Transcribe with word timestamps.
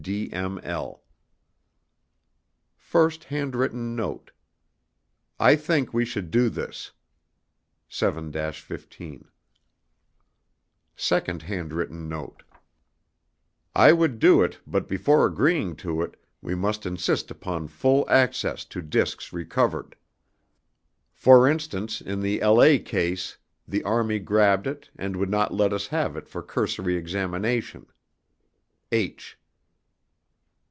DML 0.01 0.99
[First 2.75 3.25
Handwritten 3.25 3.95
Note: 3.95 4.31
I 5.39 5.55
think 5.55 5.93
we 5.93 6.05
should 6.05 6.31
do 6.31 6.49
this. 6.49 6.89
7 7.87 8.31
15 8.31 9.27
Second 10.95 11.41
Handwritten 11.43 12.09
Note: 12.09 12.41
I 13.75 13.93
would 13.93 14.17
do 14.17 14.41
it 14.41 14.59
but 14.65 14.87
before 14.87 15.27
agreeing 15.27 15.75
to 15.75 16.01
it 16.01 16.19
we 16.41 16.55
must 16.55 16.87
insist 16.87 17.29
upon 17.29 17.67
full 17.67 18.09
access 18.09 18.65
to 18.65 18.81
discs 18.81 19.31
recovered. 19.31 19.95
For 21.13 21.47
instance 21.47 22.01
in 22.01 22.21
the 22.21 22.39
La. 22.43 22.83
case 22.83 23.37
the 23.67 23.83
Army 23.83 24.17
grabbed 24.17 24.65
it 24.65 24.89
& 24.95 24.97
would 24.99 25.29
not 25.29 25.53
let 25.53 25.71
us 25.71 25.85
have 25.89 26.17
it 26.17 26.27
for 26.27 26.41
cursory 26.41 26.95
examination. 26.95 27.85
H. 28.91 29.37